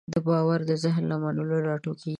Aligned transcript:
باور 0.27 0.59
د 0.69 0.71
ذهن 0.83 1.03
له 1.11 1.15
منلو 1.23 1.55
راټوکېږي. 1.69 2.09